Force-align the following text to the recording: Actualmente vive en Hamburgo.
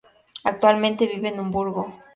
Actualmente 0.43 1.05
vive 1.05 1.29
en 1.29 1.39
Hamburgo. 1.41 1.95